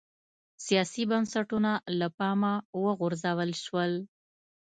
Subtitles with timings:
[0.65, 2.53] سیاسي بنسټونه له پامه
[2.83, 3.91] وغورځول شول